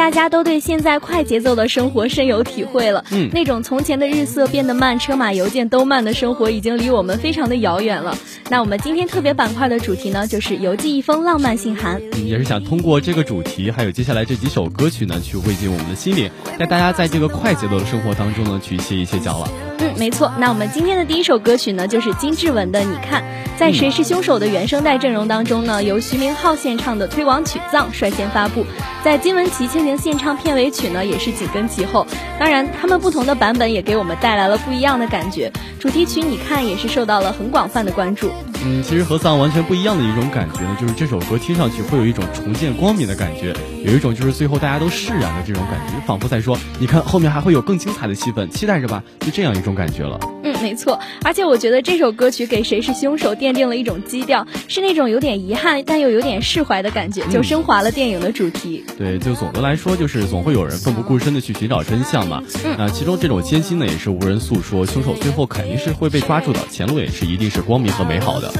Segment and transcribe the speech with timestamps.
[0.00, 3.04] 大家都对现在快节奏的生活深有体会了。
[3.10, 8.16] 嗯，那种从前的日色变得慢，车马邮件都慢的生活，已经离我们非常的遥远了。
[8.48, 12.00] 那我们今天特别板块的主题呢，就是邮寄一封浪漫信函。
[12.14, 19.69] 嗯，也是想通过这个主题，还有接下来这几首歌曲呢，去慰藉我们的心灵，带大家在这个快节奏的生活当中呢，去歇一歇脚了。
[19.80, 20.30] 嗯，没错。
[20.38, 23.22] 那我们今天的第一首歌曲呢，就是金志文的《你看》。
[23.58, 28.64] 在《谁是凶手》的原声带阵容当中呢，由徐明浩献唱的推广曲《藏》率先发布，
[29.04, 32.06] 在金玟岐倾情献唱片尾曲呢，也是紧跟其后。
[32.38, 35.52] 当然，他们不同的版本也给我们带来了不一样的感觉。
[35.78, 38.30] 主题曲《你看》也是受到了很广泛的关注。
[38.62, 50.18] 嗯，其实和丧完全不一样的一种感觉呢，就是这首歌听上去会有一种重见光明的感觉，有一种就是最后大家都释然的这种感觉，仿佛在说，你看后面还会有更精彩的戏份，期待着吧，就这样一种感觉了。
[50.60, 51.00] 嗯，没错。
[51.24, 58.84] 而且我觉得这首歌曲给《谁是凶手》奠定了一种基调，是那种有点遗憾但又有点释怀的感觉，就升华了电影的主题。
[58.96, 62.42] 对，就总的来说，就是总会有人奋不顾身的去寻找真相嘛。
[62.64, 68.52] 嗯，那其中这种艰辛呢，也是无人诉说，凶手最后肯定是会被抓住的，前路也是一定是光明和美好的。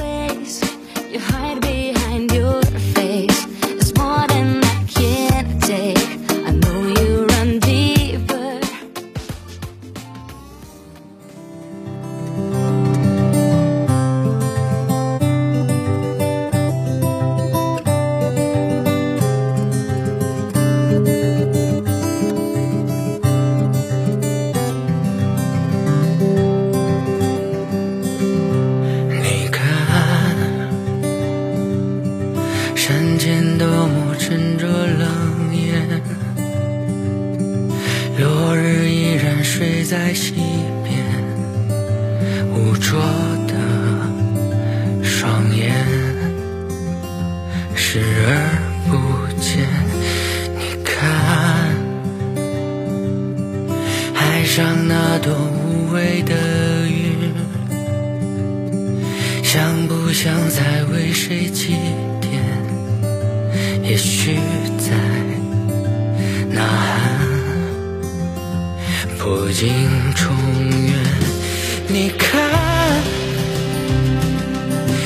[48.89, 48.97] 不
[49.39, 49.67] 见，
[50.57, 50.99] 你看，
[54.13, 56.33] 海上那朵无畏的
[56.87, 57.33] 云，
[59.43, 61.75] 想不想再为谁祭
[62.21, 62.25] 奠？
[63.83, 64.39] 也许
[64.77, 64.95] 在
[66.49, 67.19] 呐喊，
[69.17, 69.69] 破镜
[70.15, 70.35] 重
[70.87, 70.93] 圆。
[71.87, 72.49] 你看，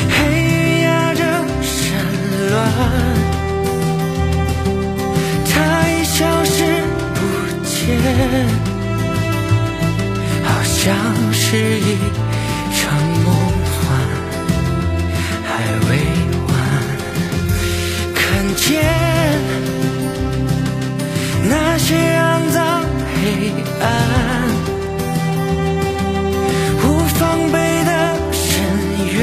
[0.10, 1.24] 黑云压着
[1.62, 2.06] 山
[2.52, 3.25] 峦。
[10.44, 10.96] 好像
[11.34, 11.98] 是一
[12.74, 12.82] 场
[13.24, 13.28] 梦
[13.76, 13.84] 幻，
[15.44, 15.50] 还
[15.90, 15.90] 未
[16.48, 16.50] 完。
[18.14, 18.22] 看
[18.56, 18.64] 见
[21.50, 22.84] 那些肮脏
[23.14, 23.84] 黑暗，
[26.84, 26.86] 无
[27.20, 27.20] 防
[27.52, 27.56] 备
[27.86, 27.90] 的
[28.32, 28.44] 深
[29.14, 29.18] 渊，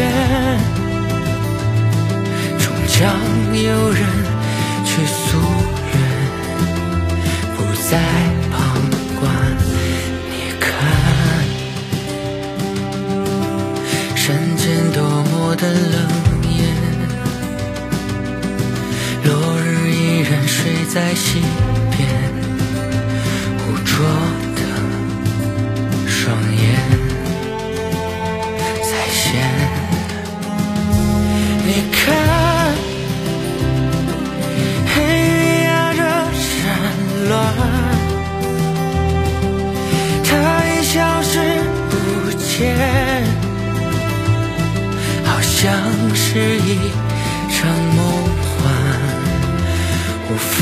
[2.58, 3.00] 终将
[3.56, 4.00] 有人
[20.94, 21.40] 在西
[21.90, 22.06] 边，
[23.56, 24.04] 污浊
[24.54, 24.60] 的
[26.06, 26.62] 双眼
[28.82, 29.40] 在线。
[31.64, 31.96] 你看，
[34.94, 36.00] 黑云压着
[36.34, 36.44] 山
[37.26, 37.32] 峦，
[40.24, 40.30] 它
[40.66, 41.40] 已消失
[41.88, 41.94] 不
[42.38, 42.44] 见。
[45.24, 45.72] 好像
[46.14, 46.92] 是一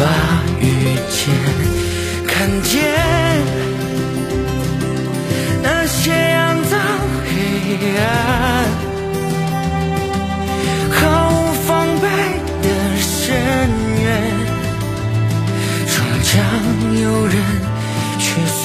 [0.00, 0.04] 把
[0.60, 0.64] 遇
[1.10, 1.20] 见。
[2.26, 2.72] 看见
[5.62, 6.40] 那些肮
[6.70, 6.72] 脏
[7.26, 7.28] 黑
[7.98, 8.02] 暗，
[10.90, 11.68] 毫无防
[12.00, 12.06] 备
[12.62, 12.66] 的
[12.98, 13.28] 深
[14.02, 14.06] 渊，
[15.86, 16.32] 终将
[17.02, 17.36] 有人
[18.18, 18.64] 去诉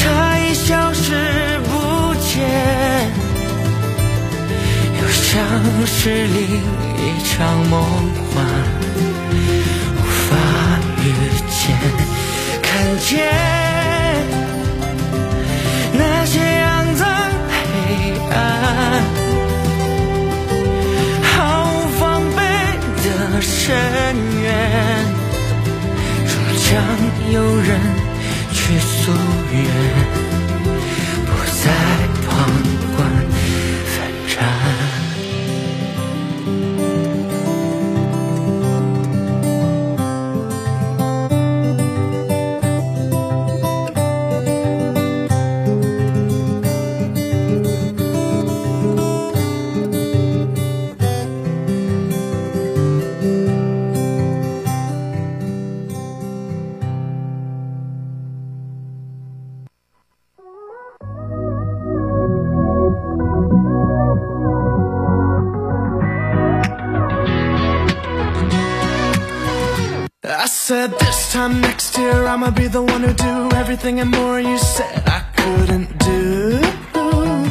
[0.00, 2.36] 它已消失不见，
[5.00, 5.36] 又像
[5.86, 6.38] 是另
[6.96, 7.34] 一场
[7.68, 7.74] 梦
[8.34, 8.36] 幻，
[9.96, 10.30] 无法
[11.02, 11.06] 遇
[11.48, 11.58] 见。
[12.62, 12.66] 看
[13.00, 13.08] 见
[26.70, 26.84] 想
[27.32, 27.80] 有人
[28.52, 29.10] 去夙
[29.52, 30.27] 愿，
[72.58, 76.58] be the one who do everything and more you said I couldn't do.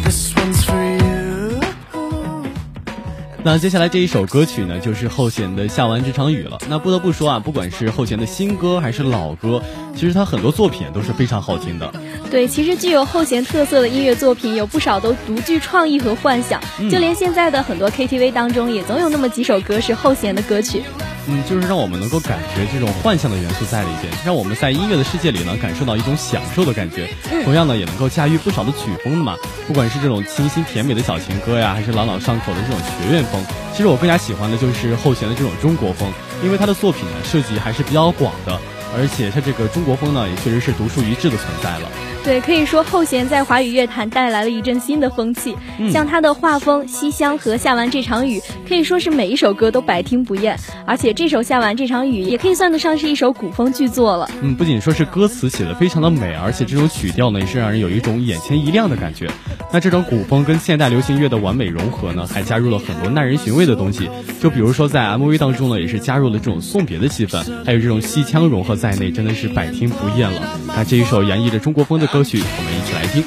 [0.04, 1.62] This one's for you.
[3.42, 6.58] 那接下来这一首歌曲呢，就是后弦的《下完这场雨》了。
[6.68, 9.64] 那不得不说啊，不管是后弦的新歌还是老歌，
[9.96, 11.90] 其实他很多作品都是非常好听的。
[12.30, 16.60] 对，其实具有后弦特色的音乐作品有不少都独具创意和幻想，
[16.92, 20.84] 就连现在的很多 KTV 当中，也总有那么几首歌是后弦的歌曲。
[21.28, 27.10] 嗯，就是让我们能够感觉这种幻象的元素在里边，让我们在音乐的世界里呢，感受到一种享受的感觉。
[27.44, 29.36] 同样呢，也能够驾驭不少的曲风嘛。
[29.68, 33.44] 不管是这种清新甜美的小情歌呀，还是朗朗上口的这种学院风，
[33.74, 36.10] 其实我更加喜欢的就是后弦的这种中国风，
[36.44, 38.58] 因为他的作品呢涉及还是比较广的，
[38.98, 41.90] 而且他这个中国风呢也确实是独树一帜的存在了。
[42.24, 45.56] 对，可以说后弦在华语乐坛带来了一阵新的风气。
[45.90, 50.60] 像他的画风《西厢》和《下完这场雨》，可以说是每一首歌都百听不厌。
[50.86, 54.30] 而且这首《下完这场雨》也可以算得上是一首古风巨作了。
[54.42, 59.30] 嗯，不仅说是歌词写的非常的美，而且这种曲调呢也是让人有一种眼前一亮的感觉。
[59.72, 64.10] 那这种古风跟现代流行乐的完美融合呢，还加入了很多耐人寻味的东西。
[64.42, 70.58] 就比如说在 MV 当中呢，也是加入了这种送别的气氛，还有这种戏腔融合在在内，真的是百听不厌了。
[70.68, 73.22] 那这一首洋溢着中国风的歌曲，我们一起来听。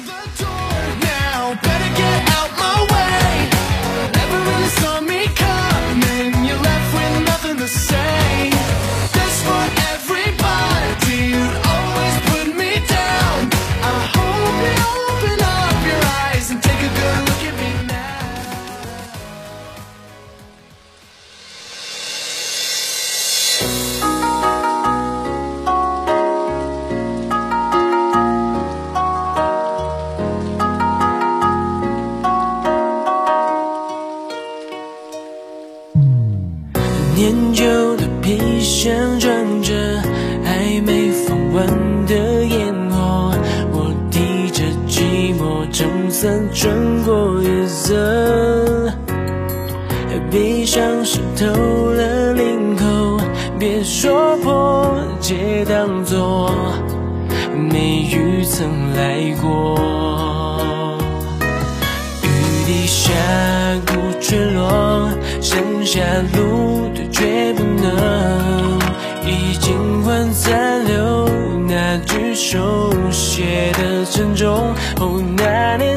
[72.42, 74.74] 手写的珍重。
[74.96, 75.90] 哦，那年。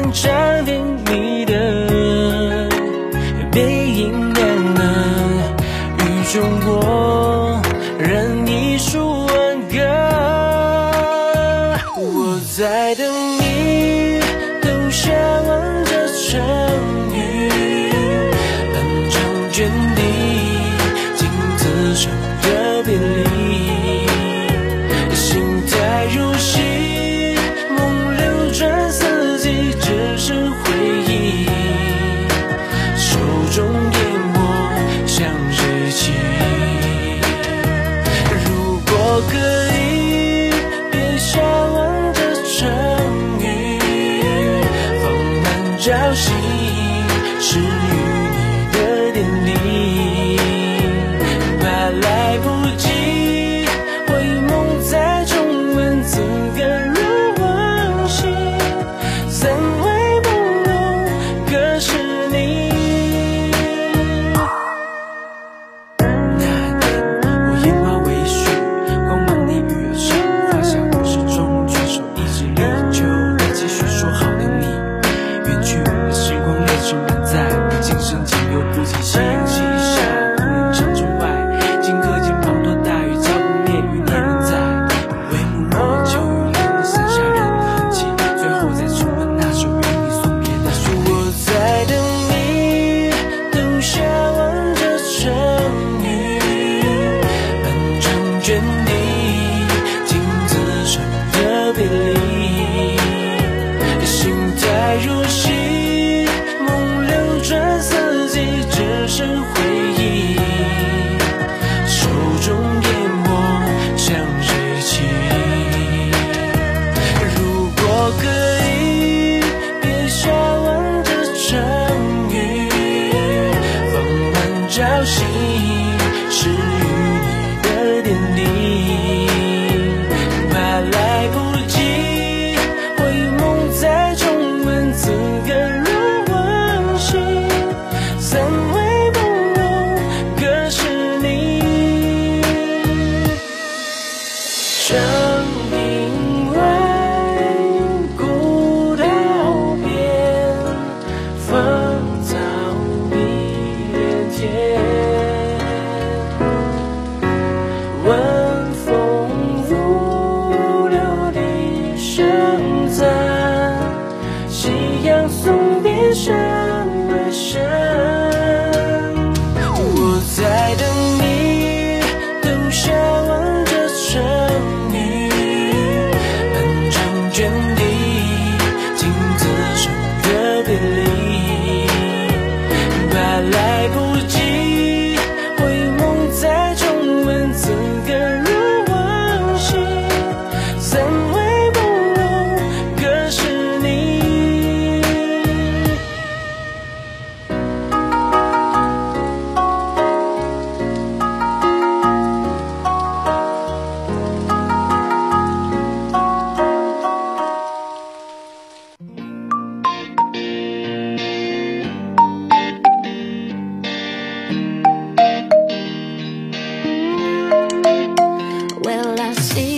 [219.34, 219.73] 这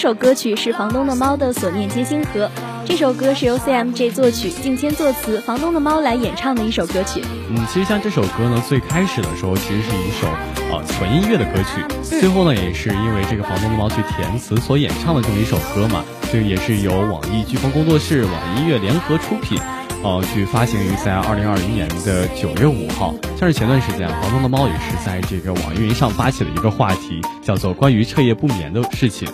[0.00, 2.46] 首歌曲是房东的猫的《所念皆星河》。
[2.86, 7.22] 这首歌是由 CMJ 作曲、敬谦作词，房东的猫来演唱的一首歌曲。
[7.50, 10.26] 嗯，其实像这首歌呢，最开始的时候其实是一首
[10.72, 16.02] 呃纯音乐的歌曲，最后呢也是因为这个房东的猫去填词所演唱的这么一首歌嘛，
[16.32, 19.60] 这也是由网易飓风工作室、网易音乐联合出品，
[20.02, 23.14] 呃，去发行于在二零二零年的九月五号。
[23.38, 29.28] 像是前段时间，房东的猫也是在这个网易云上发起了一个话题，叫做关于彻夜不眠的事情。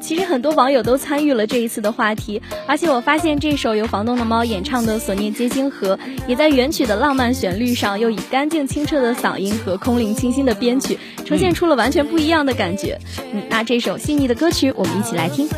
[0.00, 12.98] 其实很多网友都参与了这一次的话题，而且我发现这首由房东的猫演唱的《所念皆星河》，也在原曲的浪漫旋律上，又以干净清澈的嗓音和空灵清新的编曲，呈现出了完全不一样的感觉。
[13.32, 15.48] 嗯，那这首细腻的歌曲，我们一起来听。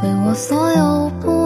[0.00, 1.37] 为我所有不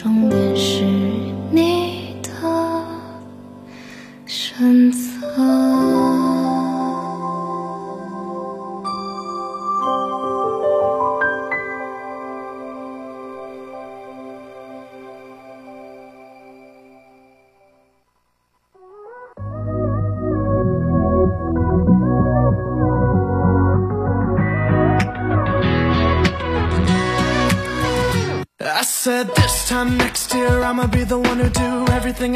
[0.00, 0.97] 终点是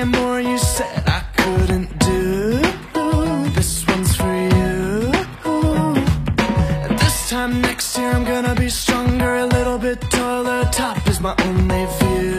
[0.01, 2.61] and more you said I couldn't do.
[3.57, 5.13] This one's for you.
[6.99, 10.65] This time next year I'm gonna be stronger, a little bit taller.
[10.73, 12.32] Top is my only view.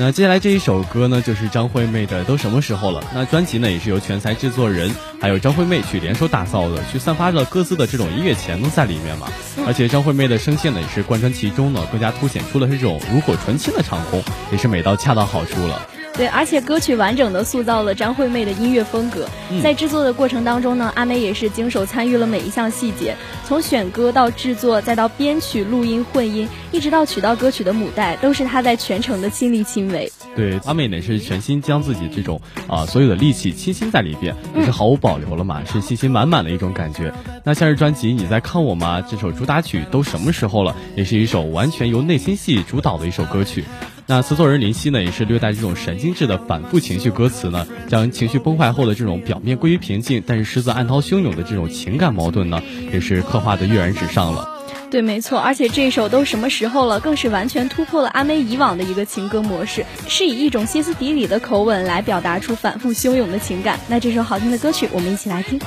[0.00, 3.00] 那接下来这一首歌呢，就是张惠妹的《都什么时候了》。
[3.12, 9.26] 那专辑呢，也是由全才制作人还有张惠妹去联手打造的，去散发着各自的这种音乐潜能在里面嘛。
[9.66, 15.84] 而且张惠妹的声线呢，也是贯穿其中呢，更加凸显出了这种炉火纯青的唱功，也是美到恰到好处了。
[16.18, 19.28] 对，而且歌曲完整的塑造了张惠妹的音乐风格。
[19.62, 23.14] 在制作的过程当中呢，阿妹也是经手参与了每一项细节，
[23.46, 30.10] 从选歌到制作，再到编曲、录音、混音，一直到取到歌曲的母带，都是她在全程的亲力亲为。
[30.34, 37.14] 对，阿妹呢是全心将自己这种啊所有的力气倾心在里边，也是毫无保留了嘛，是信心满满的一种感觉。
[37.44, 43.64] 那像是专辑《你在看我吗》这首主打曲都什么时候了，也是一首完全由内心戏主导的一首歌曲。
[44.10, 54.48] 那词作人林夕呢，也是略带这种神经质的反复情绪歌词呢，将情绪崩坏后的这种表面归于平静，但是实则暗涛汹涌的这种情感矛盾呢，也是刻画的跃然纸上了。
[54.90, 63.78] 对，没错，而且这首都什么时候了，更是完全突破了阿妹以往的一个情歌模式，是以一种歇斯底里的口吻来表达出反复汹涌的情感。
[63.88, 65.60] 那这首好听的歌曲，我们一起来听。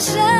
[0.00, 0.39] 什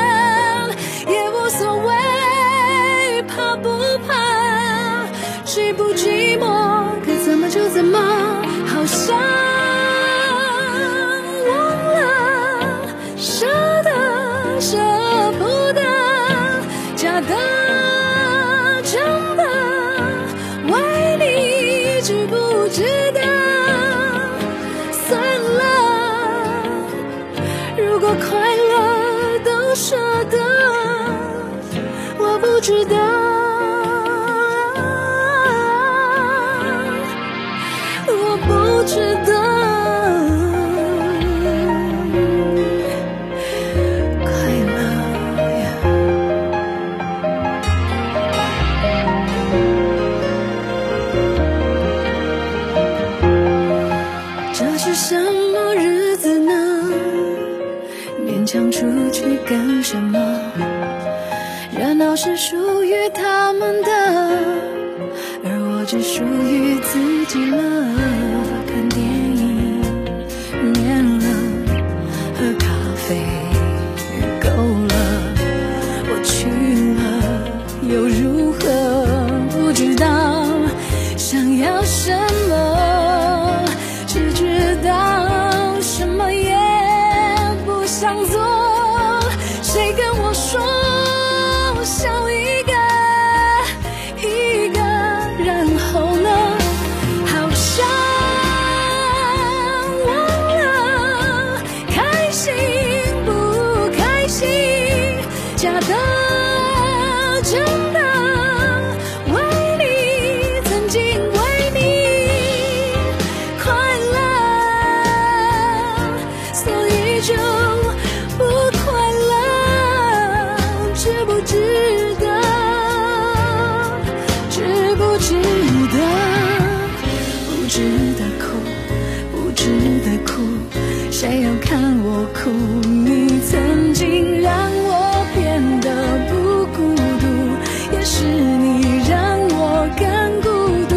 [131.21, 132.49] 谁要看我哭？
[132.89, 134.57] 你曾经让
[134.89, 140.49] 我变得不孤独，也是你让我更孤
[140.89, 140.97] 独。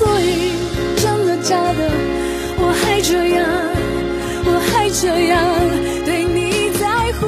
[0.00, 0.56] 所以
[0.96, 1.90] 真的假的，
[2.56, 3.44] 我还这样，
[4.46, 5.44] 我还这样
[6.06, 7.26] 对你在乎，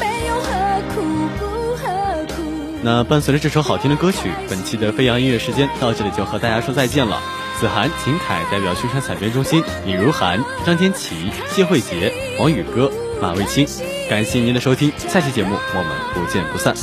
[0.00, 1.04] 没有何苦
[1.38, 1.84] 不何
[2.28, 2.40] 苦。
[2.82, 7.20] 那伴随着这首好听的歌曲，本期的飞扬音乐时间到这里就和大家说再见了。
[7.62, 13.64] 子涵、秦凯代表宣传采编中心，李如涵、张天琪、谢慧杰、王宇歌、马卫青，
[14.10, 16.74] 感谢您的收听，下期节目我们不见不散。